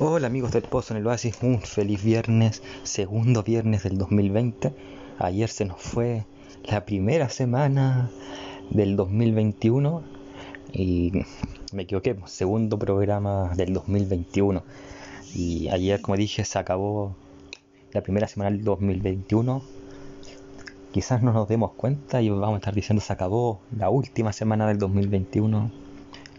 [0.00, 4.72] Hola amigos del Pozo en el Oasis, un feliz viernes, segundo viernes del 2020.
[5.18, 6.24] Ayer se nos fue
[6.62, 8.08] la primera semana
[8.70, 10.04] del 2021
[10.72, 11.24] y
[11.72, 14.62] me equivoqué, segundo programa del 2021.
[15.34, 17.16] Y ayer, como dije, se acabó
[17.90, 19.62] la primera semana del 2021.
[20.92, 24.68] Quizás no nos demos cuenta y vamos a estar diciendo se acabó la última semana
[24.68, 25.72] del 2021.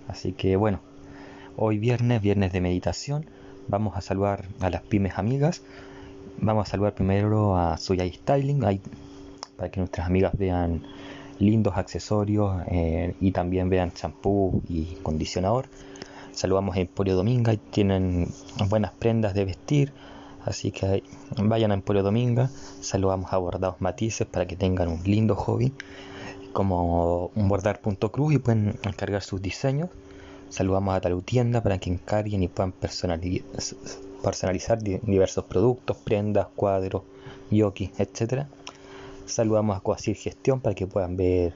[0.08, 0.80] Así que bueno,
[1.58, 3.26] hoy viernes, viernes de meditación
[3.70, 5.62] vamos a saludar a las pymes amigas.
[6.42, 8.60] Vamos a saludar primero a Suyai Styling,
[9.56, 10.84] para que nuestras amigas vean
[11.40, 15.68] lindos accesorios eh, y también vean champú y condicionador.
[16.32, 18.28] Saludamos a Emporio Dominga, tienen
[18.70, 19.92] buenas prendas de vestir,
[20.46, 21.04] así que
[21.38, 22.50] vayan a Emporio Dominga.
[22.82, 25.74] Saludamos a Bordados Matices para que tengan un lindo hobby
[26.54, 29.90] como un bordar.cruz y pueden encargar sus diseños.
[30.50, 33.20] Saludamos a Talutienda para que encarguen y puedan personalizar
[34.82, 37.04] diversos productos, prendas, cuadros,
[37.52, 38.48] yoki, etc.
[39.28, 41.54] Saludamos a Coasir Gestión para que puedan ver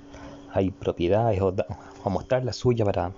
[0.52, 1.56] hay propiedades o,
[2.08, 3.14] mostrar la suya para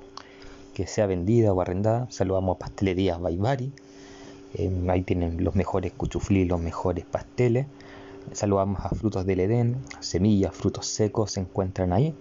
[0.73, 2.07] que sea vendida o arrendada.
[2.09, 3.73] Saludamos a Pastelería Baibari.
[4.53, 7.67] Eh, ahí tienen los mejores cuchuflí, los mejores pasteles.
[8.31, 12.15] Saludamos a Frutos del Edén, semillas, frutos secos se encuentran ahí.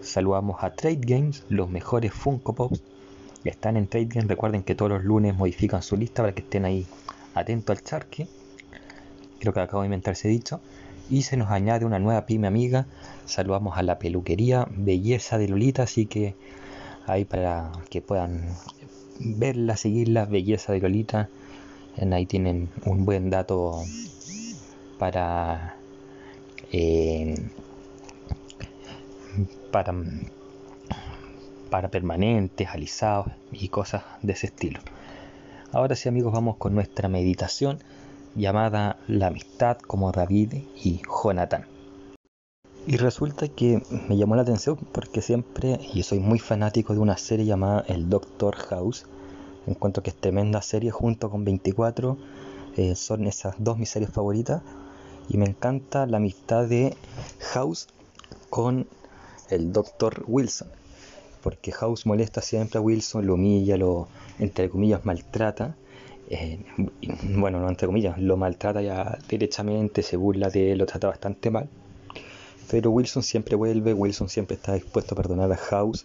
[0.00, 2.82] Saludamos a Trade Games, los mejores Funko Pops
[3.50, 6.86] están en trading, recuerden que todos los lunes modifican su lista para que estén ahí
[7.34, 8.28] atentos al charque.
[9.38, 10.60] Creo que acabo de inventar ese dicho.
[11.08, 12.86] Y se nos añade una nueva pyme amiga.
[13.26, 16.34] Saludamos a la peluquería Belleza de Lolita, así que
[17.06, 18.48] ahí para que puedan
[19.20, 21.28] verla, seguirla, Belleza de Lolita.
[22.10, 23.82] Ahí tienen un buen dato
[24.98, 25.76] para
[26.72, 27.34] eh,
[29.70, 29.94] para
[31.70, 34.80] para permanentes, alisados y cosas de ese estilo.
[35.72, 37.78] Ahora sí amigos vamos con nuestra meditación
[38.34, 41.66] llamada La amistad como David y Jonathan.
[42.86, 47.16] Y resulta que me llamó la atención porque siempre, y soy muy fanático de una
[47.16, 49.06] serie llamada El Doctor House,
[49.66, 52.16] encuentro que es tremenda serie junto con 24,
[52.76, 54.62] eh, son esas dos mis series favoritas,
[55.28, 56.96] y me encanta la amistad de
[57.52, 57.88] House
[58.50, 58.86] con
[59.50, 60.68] el Doctor Wilson
[61.46, 64.08] porque House molesta siempre a Wilson, lo humilla, lo,
[64.40, 65.76] entre comillas, maltrata.
[66.28, 66.58] Eh,
[67.22, 71.52] bueno, no entre comillas, lo maltrata ya derechamente, se burla de él, lo trata bastante
[71.52, 71.68] mal.
[72.68, 76.02] Pero Wilson siempre vuelve, Wilson siempre está dispuesto a perdonar a House.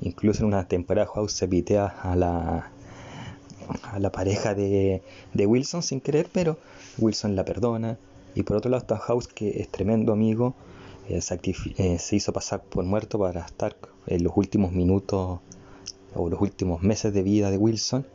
[0.00, 2.72] Incluso en una temporada House se pitea a la,
[4.10, 5.02] pareja de,
[5.34, 6.58] de Wilson sin querer, pero
[6.98, 7.96] Wilson la perdona.
[8.34, 10.56] Y por otro lado está House, que es tremendo amigo,
[11.08, 11.20] eh,
[11.76, 15.40] eh, se hizo pasar por muerto para estar en los últimos minutos
[16.14, 18.06] o los últimos meses de vida de Wilson.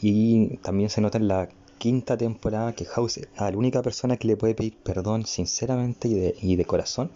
[0.00, 4.28] Y también se nota en la quinta temporada que House es la única persona que
[4.28, 7.10] le puede pedir perdón sinceramente y de, y de corazón.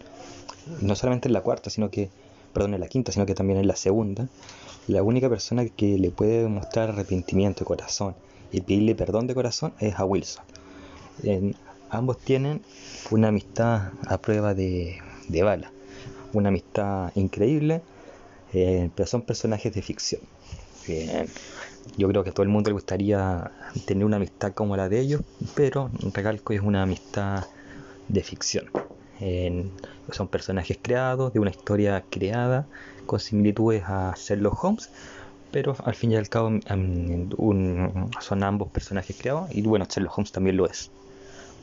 [0.81, 2.09] No solamente en la cuarta, sino que,
[2.53, 4.27] perdón, en la quinta, sino que también en la segunda.
[4.87, 8.15] La única persona que le puede mostrar arrepentimiento de corazón
[8.51, 10.43] y pedirle perdón de corazón es a Wilson.
[11.89, 12.61] ambos tienen
[13.11, 14.97] una amistad a prueba de,
[15.29, 15.71] de bala
[16.33, 17.81] una amistad increíble,
[18.53, 20.21] eh, pero son personajes de ficción.
[21.97, 23.51] yo creo que a todo el mundo le gustaría
[23.85, 25.21] tener una amistad como la de ellos,
[25.55, 27.45] pero recalco es una amistad
[28.07, 28.65] de ficción.
[30.11, 32.67] son personajes creados, de una historia creada,
[33.05, 34.89] con similitudes a Sherlock Holmes,
[35.51, 36.51] pero al fin y al cabo
[38.21, 40.91] son ambos personajes creados, y bueno, Sherlock Holmes también lo es.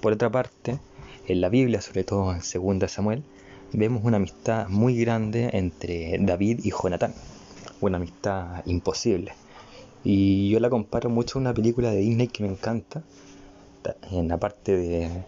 [0.01, 0.79] Por otra parte,
[1.27, 3.23] en la Biblia, sobre todo en 2 Samuel,
[3.75, 7.13] vemos una amistad muy grande entre David y Jonathan,
[7.81, 9.33] una amistad imposible.
[10.05, 13.03] Y yo la comparo mucho a una película de Disney que me encanta,
[14.11, 15.25] en la parte de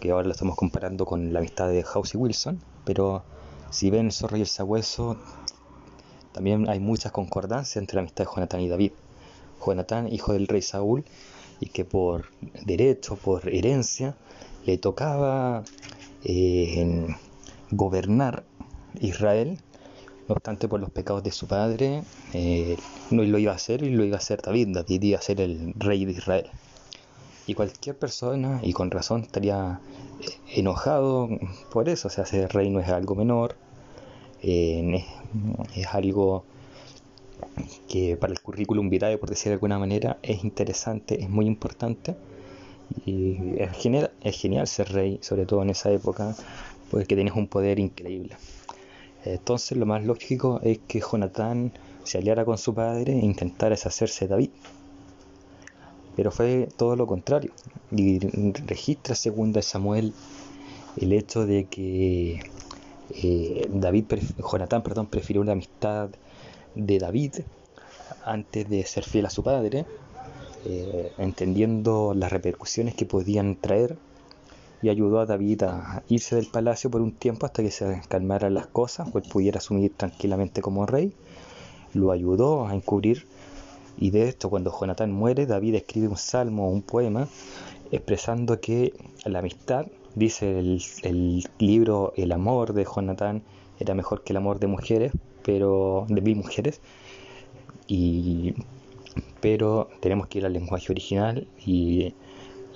[0.00, 3.22] que ahora la estamos comparando con la amistad de House y Wilson, pero
[3.70, 5.16] si ven el zorro y el sabueso,
[6.32, 8.92] también hay muchas concordancias entre la amistad de Jonathan y David.
[9.64, 11.04] Jonathan, hijo del rey Saúl,
[11.60, 12.26] y que por
[12.64, 14.16] derecho, por herencia,
[14.66, 15.64] le tocaba
[16.24, 17.06] eh,
[17.70, 18.44] gobernar
[19.00, 19.58] Israel,
[20.28, 22.02] no obstante por los pecados de su padre,
[22.32, 22.76] eh,
[23.10, 25.40] no lo iba a hacer y lo iba a hacer David, David iba a ser
[25.40, 26.46] el rey de Israel.
[27.46, 29.80] Y cualquier persona, y con razón, estaría
[30.20, 31.28] eh, enojado
[31.70, 33.56] por eso, o sea, ser rey no es algo menor,
[34.42, 35.04] eh,
[35.74, 36.44] es, algo
[37.88, 42.16] que para el currículum vitae, por decir de alguna manera, es interesante, es muy importante.
[43.04, 46.36] Y es genial, es genial ser rey, sobre todo en esa época,
[46.90, 48.36] porque tienes un poder increíble.
[49.24, 51.72] Entonces lo más lógico es que Jonathan
[52.04, 54.50] se aliara con su padre e intentara deshacerse de David.
[56.14, 57.52] pero fue todo lo contrario.
[57.90, 58.18] Y
[58.66, 60.14] registra segunda Samuel
[60.96, 62.40] el hecho de que
[63.10, 64.04] eh, David,
[64.38, 66.08] Jonatán, perdón, prefirió la amistad
[66.74, 67.34] de David
[68.24, 69.84] antes de ser fiel a su padre,
[70.64, 73.96] eh, entendiendo las repercusiones que podían traer
[74.82, 78.54] y ayudó a David a irse del palacio por un tiempo hasta que se calmaran
[78.54, 81.12] las cosas, o él pudiera asumir tranquilamente como rey.
[81.94, 83.26] Lo ayudó a encubrir
[83.98, 87.28] y de esto cuando Jonatán muere, David escribe un salmo, un poema,
[87.90, 88.92] expresando que
[89.24, 93.42] la amistad, dice el, libro El amor de Jonatán,
[93.78, 95.12] era mejor que el amor de mujeres,
[95.42, 96.80] pero de mil mujeres.
[97.88, 98.54] Y,
[99.40, 102.14] pero tenemos que ir al lenguaje original y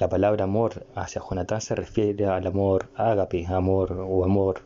[0.00, 4.62] la palabra amor hacia Jonatán se refiere al amor ágape, amor o amor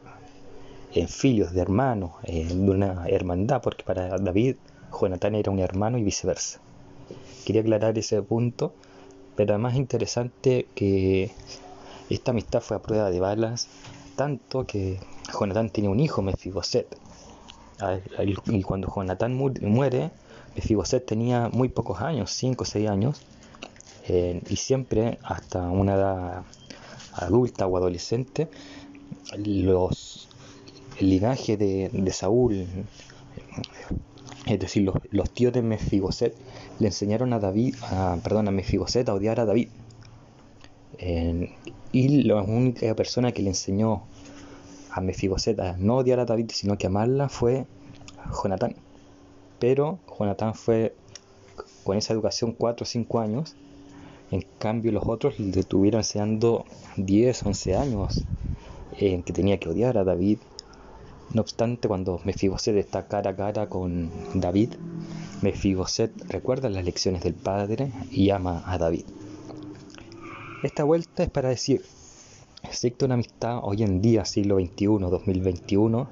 [0.94, 4.54] en filios de hermanos, de una hermandad, porque para David
[4.92, 6.60] Jonatán era un hermano y viceversa.
[7.44, 8.74] Quería aclarar ese punto,
[9.34, 11.32] pero además interesante que
[12.08, 13.66] esta amistad fue a prueba de balas,
[14.14, 15.00] tanto que
[15.36, 16.96] Jonatán tiene un hijo, Mefiboset.
[18.46, 20.12] Y cuando Jonatán muere,
[20.54, 23.20] Mefiboset tenía muy pocos años, 5 o 6 años,
[24.06, 26.42] eh, y siempre hasta una edad
[27.14, 28.48] adulta o adolescente,
[29.36, 30.28] los,
[30.98, 32.66] el linaje de, de Saúl,
[34.46, 36.34] es decir, los, tíos de Mefiboset
[36.78, 39.68] le enseñaron a David, a, perdón, a Mefiboset a odiar a David.
[41.92, 44.02] y la única persona que le enseñó
[44.90, 47.66] a Mefiboset a no odiar a David, sino que amarla fue
[48.42, 48.76] Jonatán.
[49.58, 50.94] Pero Jonatán fue
[51.84, 53.56] con esa educación 4 o 5 años.
[54.30, 56.64] En cambio, los otros le estuvieron enseñando
[56.96, 58.26] 10, 11 años
[58.98, 60.38] en que tenía que odiar a David
[61.34, 64.74] no obstante, cuando Mefiboset está cara a cara con David,
[65.42, 69.04] Mefiboset recuerda las lecciones del padre y ama a David.
[70.62, 71.84] Esta vuelta es para decir,
[72.62, 76.08] existe una amistad hoy en día, siglo XXI, 2021,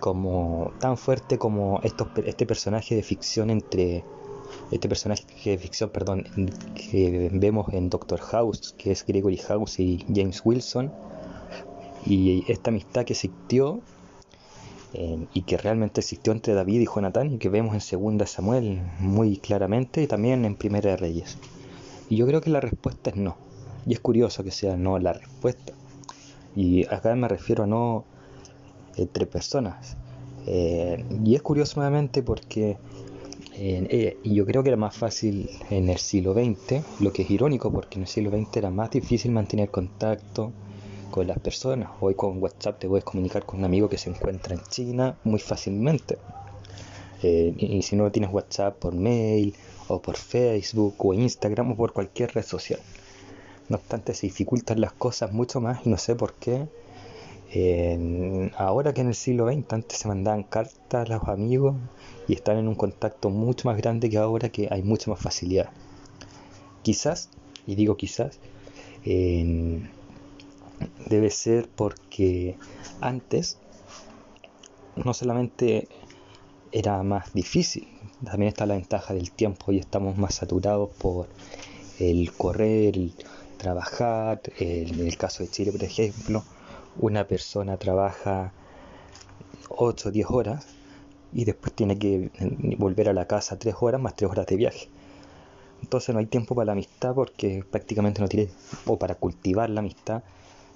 [0.00, 4.04] como, tan fuerte como este personaje de ficción entre
[4.70, 6.24] este personaje de ficción, perdón,
[6.74, 10.92] que vemos en Doctor House, que es Gregory House y James Wilson,
[12.06, 13.80] y esta amistad que existió
[15.32, 19.36] y que realmente existió entre David y Jonatán y que vemos en Segunda Samuel muy
[19.36, 21.38] claramente y también en Primera de Reyes.
[22.08, 23.36] Y yo creo que la respuesta es no.
[23.86, 25.72] Y es curioso que sea no la respuesta.
[26.56, 28.04] Y acá me refiero a no
[28.96, 29.96] entre personas.
[30.46, 32.78] Eh, y es curioso nuevamente porque
[33.62, 37.30] eh, y yo creo que era más fácil en el siglo XX, lo que es
[37.30, 40.52] irónico porque en el siglo XX era más difícil mantener contacto,
[41.10, 41.90] con las personas.
[42.00, 45.40] Hoy con WhatsApp te puedes comunicar con un amigo que se encuentra en China muy
[45.40, 46.16] fácilmente.
[47.22, 49.54] Eh, y, si no tienes WhatsApp por mail
[49.88, 52.80] o por Facebook o Instagram o por cualquier red social.
[53.68, 56.66] No obstante, se dificultan las cosas mucho más y no sé por qué.
[58.56, 61.74] ahora que en el siglo XX antes se mandaban cartas a los amigos
[62.30, 65.70] y están en un contacto mucho más grande que ahora que hay mucha más facilidad.
[66.82, 67.28] Quizás,
[67.66, 68.38] y digo quizás,
[69.04, 69.90] debe
[71.30, 72.56] ser porque
[73.00, 73.58] antes
[74.94, 75.88] no solamente
[76.70, 77.88] era más difícil,
[78.24, 81.26] también está la ventaja del tiempo y estamos más saturados por
[81.98, 83.12] el correr, el
[83.56, 84.40] trabajar.
[84.56, 86.44] En el caso de Chile, por ejemplo,
[86.96, 88.52] una persona trabaja
[89.68, 90.69] 8 o 10 horas
[91.32, 92.30] y después tiene que
[92.78, 94.88] volver a la casa 3 horas más 3 horas de viaje.
[95.82, 98.50] Entonces no hay tiempo para la amistad porque prácticamente no tiene,
[98.86, 100.22] o para cultivar la amistad,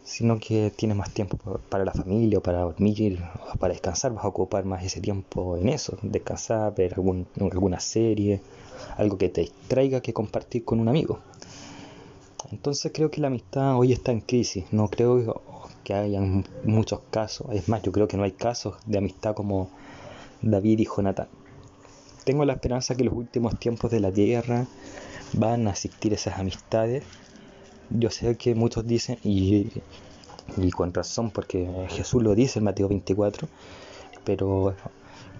[0.03, 4.25] sino que tienes más tiempo para la familia o para dormir o para descansar, vas
[4.25, 8.41] a ocupar más ese tiempo en eso, descansar, ver algún, alguna serie,
[8.97, 11.21] algo que te distraiga que compartir con un amigo.
[12.51, 15.43] Entonces creo que la amistad hoy está en crisis, no creo
[15.83, 16.21] que haya
[16.65, 19.71] muchos casos, es más, yo creo que no hay casos de amistad como
[20.51, 21.29] David y Jonathan.
[22.25, 24.67] Tengo la esperanza que en los últimos tiempos de la tierra
[25.35, 27.03] van a existir esas amistades
[27.91, 29.69] yo sé que muchos dicen, y,
[30.75, 33.49] con razón, porque Jesús lo dice en Mateo 24,
[34.25, 34.75] pero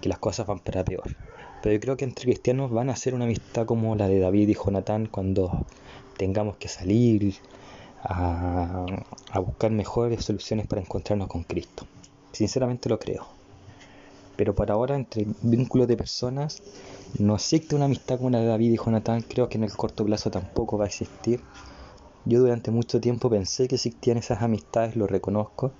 [0.01, 1.15] que las cosas van para peor.
[1.61, 4.49] Pero yo creo que entre cristianos van a ser una amistad como la de David
[4.49, 5.65] y Jonatán cuando
[6.17, 7.35] tengamos que salir
[8.03, 8.85] a,
[9.31, 11.87] a buscar mejores soluciones para encontrarnos con Cristo.
[12.31, 13.34] Sinceramente lo creo.
[14.37, 16.61] Pero por ahora, entre vínculos de personas,
[17.19, 19.21] no existe una amistad como la de David y Jonatán.
[19.21, 21.41] Creo que en el corto plazo tampoco va a existir.
[22.25, 25.71] Yo durante mucho tiempo pensé que existían esas amistades, lo reconozco,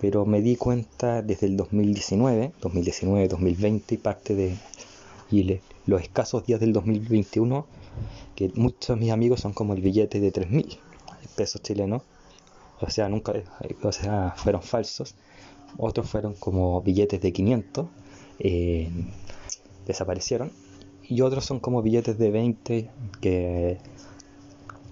[0.00, 4.56] pero me di cuenta desde el 2019, 2019, 2020 y parte de
[5.30, 7.66] y los escasos días del 2021,
[8.36, 10.78] que muchos de mis amigos son como el billete de 3.000
[11.34, 12.02] pesos chilenos,
[12.80, 13.32] o sea, nunca,
[13.82, 15.14] o sea, fueron falsos,
[15.78, 17.86] otros fueron como billetes de 500,
[18.38, 18.90] eh,
[19.86, 20.52] desaparecieron,
[21.08, 23.78] y otros son como billetes de 20 que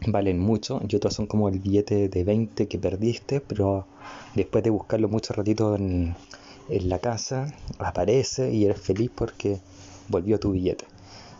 [0.06, 3.86] valen mucho, y otros son como el billete de 20 que perdiste, pero
[4.34, 6.14] después de buscarlo mucho ratito en,
[6.68, 9.58] la casa, aparece y eres feliz porque
[10.08, 10.84] volvió tu billete.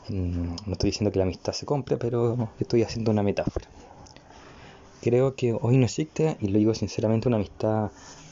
[0.09, 3.67] Mm, no estoy diciendo que la amistad se compre, pero estoy haciendo una metáfora.
[5.01, 7.91] Creo que hoy no existe, y lo digo sinceramente, una amistad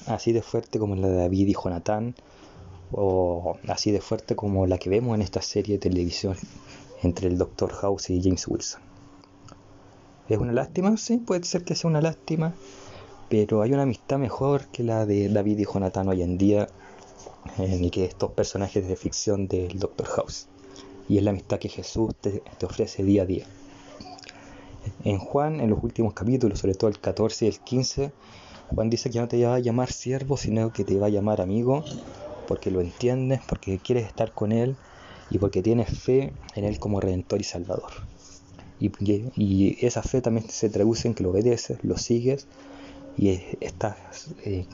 [0.08, 2.14] así de fuerte como la de David y Jonathan,
[2.92, 6.36] o así de fuerte como la que vemos en esta serie de televisión
[7.02, 7.70] entre el Dr.
[7.72, 8.80] House y James Wilson.
[10.28, 10.96] ¿Es una lástima?
[10.96, 12.54] Sí, puede ser que sea una lástima,
[13.28, 16.68] pero hay una amistad mejor que la de David y Jonathan hoy en día,
[17.58, 20.06] eh, ni que estos personajes de ficción del Dr.
[20.06, 20.48] House.
[21.08, 23.46] Y es la amistad que Jesús te, te ofrece día a día.
[25.04, 28.12] En Juan, en los últimos capítulos, sobre todo el 14 y el 15,
[28.74, 31.40] Juan dice que no te va a llamar siervo, sino que te va a llamar
[31.40, 31.84] amigo,
[32.46, 34.76] porque lo entiendes, porque quieres estar con Él
[35.30, 37.90] y porque tienes fe en Él como Redentor y Salvador.
[38.80, 42.46] Y, esa fe también se traduce en que lo obedeces, lo sigues
[43.16, 43.96] y estás
[44.44, 44.66] eh,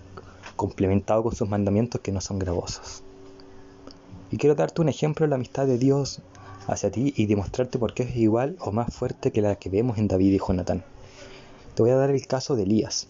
[0.57, 3.03] complementado con sus mandamientos que no son gravosos.
[4.31, 6.21] Y quiero darte un ejemplo de la amistad de Dios
[6.67, 9.99] hacia ti y demostrarte por qué es igual o más fuerte que la que vemos
[9.99, 10.85] en David y Jonatán.
[11.75, 13.09] Te voy a dar el caso de Elías.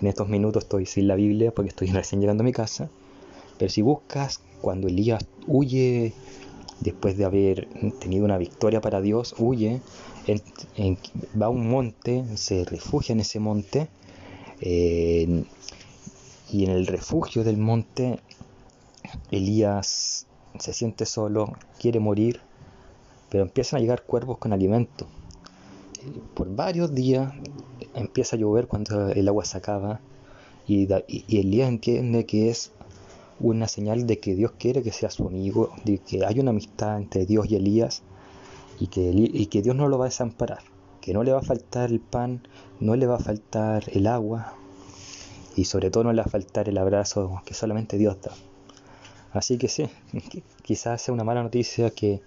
[0.00, 2.88] En estos minutos estoy sin la Biblia porque estoy recién llegando a mi casa.
[3.58, 6.12] Pero si buscas cuando Elías huye
[6.80, 7.68] después de haber
[7.98, 9.80] tenido una victoria para Dios, huye,
[11.40, 13.88] va a un monte, se refugia en ese monte,
[14.60, 15.44] eh,
[16.50, 18.20] y en el refugio del monte,
[19.30, 20.26] Elías
[20.58, 22.40] se siente solo, quiere morir,
[23.30, 25.06] pero empiezan a llegar cuervos con alimento.
[26.34, 27.32] Por varios días
[27.94, 30.00] empieza a llover cuando el agua se acaba,
[30.66, 32.72] y, y Elías entiende que es
[33.38, 36.96] una señal de que Dios quiere que sea su amigo, de que hay una amistad
[36.96, 38.02] entre Dios y Elías
[38.80, 40.60] y que, y que Dios no lo va a desamparar,
[41.00, 42.46] que no le va a faltar el pan,
[42.80, 44.54] no le va a faltar el agua
[45.54, 48.32] y sobre todo no le va a faltar el abrazo que solamente Dios da.
[49.32, 49.88] Así que sí,
[50.62, 52.22] quizás sea una mala noticia que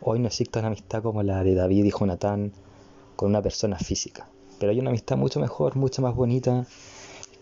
[0.00, 2.52] hoy no exista una amistad como la de David y Jonatán
[3.16, 4.28] con una persona física,
[4.60, 6.66] pero hay una amistad mucho mejor, mucho más bonita,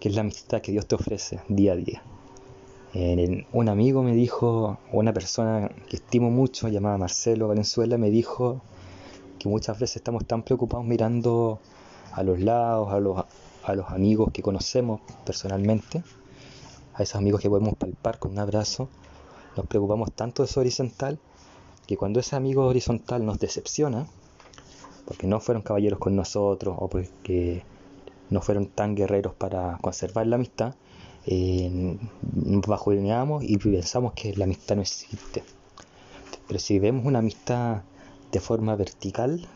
[0.00, 2.02] que es la amistad que Dios te ofrece día a día.
[3.52, 8.60] Un amigo me dijo, una persona que estimo mucho, llamada Marcelo Valenzuela, me dijo
[9.38, 11.58] que muchas veces estamos tan preocupados mirando
[12.12, 13.24] a los lados, a los,
[13.64, 16.04] a los amigos que conocemos personalmente,
[16.94, 18.88] a esos amigos que podemos palpar con un abrazo,
[19.56, 21.18] nos preocupamos tanto de eso horizontal
[21.86, 24.06] que cuando ese amigo horizontal nos decepciona,
[25.06, 27.62] porque no fueron caballeros con nosotros o porque
[28.30, 30.74] no fueron tan guerreros para conservar la amistad,
[31.26, 31.96] eh,
[33.42, 35.42] y pensamos que la amistad no existe.
[36.46, 37.82] Pero si vemos una amistad
[38.32, 39.48] de forma vertical,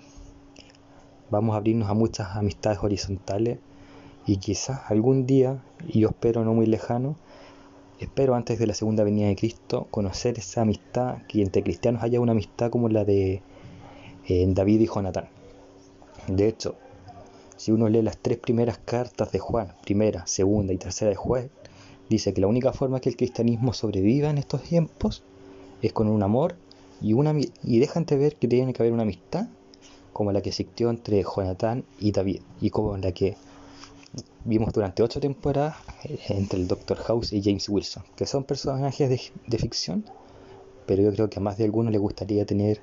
[1.30, 3.58] vamos a abrirnos a muchas amistades horizontales
[4.26, 7.16] y quizás algún día, y yo espero no muy lejano,
[8.00, 12.20] espero antes de la segunda venida de Cristo conocer esa amistad, que entre cristianos haya
[12.20, 13.42] una amistad como la de
[14.26, 15.38] eh, David y Jonatán.
[16.28, 16.76] De hecho,
[17.56, 21.50] si uno lee las tres primeras cartas de Juan, primera, segunda y tercera de Juan,
[22.11, 25.23] dice que la única forma que el cristianismo sobreviva en estos tiempos
[25.80, 26.56] es con un amor
[27.00, 29.49] y, una, y deja ver que tiene que haber una amistad
[30.12, 33.37] como la que existió entre Jonathan y David y como la que
[34.44, 36.97] vimos durante ocho temporadas eh, entre el Dr.
[36.99, 40.04] House y James Wilson, que son personajes de, de ficción,
[40.87, 42.80] pero yo creo que a más de alguno le gustaría tener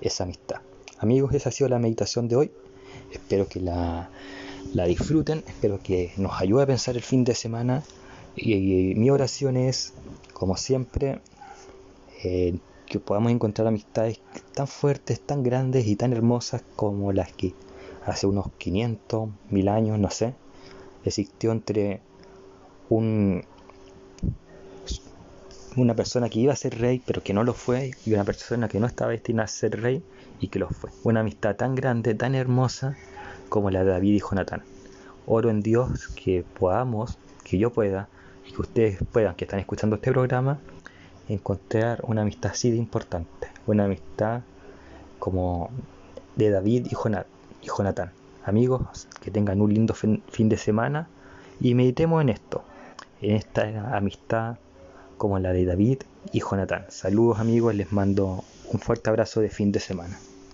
[0.00, 0.60] esa amistad.
[0.98, 2.52] Amigos, esa ha sido la meditación de hoy.
[3.16, 4.08] Espero que la,
[4.86, 7.82] disfruten, espero que nos ayude a pensar el fin de semana.
[8.36, 9.94] Y, mi oración es,
[10.32, 11.20] como siempre,
[12.22, 14.20] eh, que podamos encontrar amistades
[14.54, 17.54] tan fuertes, tan grandes y tan hermosas como las que
[18.04, 20.34] hace unos 500, 1000 años, no sé,
[21.04, 22.00] existió entre
[22.88, 23.44] un,
[25.76, 28.68] una persona que iba a ser rey pero que no lo fue y una persona
[28.68, 30.02] que no estaba destinada a ser rey
[30.40, 30.90] y que lo fue.
[31.04, 32.96] Una amistad tan grande, tan hermosa
[33.48, 34.62] como la de David y Jonatán.
[35.26, 38.08] Oro en Dios que podamos, que yo pueda,
[38.46, 40.58] y que ustedes puedan, que están escuchando este programa,
[41.28, 43.48] encontrar una amistad así de importante.
[43.66, 44.42] Una amistad
[45.18, 45.70] como
[46.36, 46.96] de David y
[47.66, 48.12] Jonathan.
[48.44, 51.08] Amigos, que tengan un lindo fin de semana
[51.60, 52.62] y meditemos en esto,
[53.20, 54.58] en esta amistad
[55.16, 55.98] como la de David
[56.32, 56.86] y Jonathan.
[56.88, 60.18] Saludos amigos, les mando Un fuerte abrazo de fin de semana.